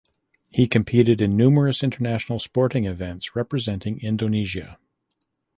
[0.49, 4.79] He competed in numerous international sporting events representing Indonesia.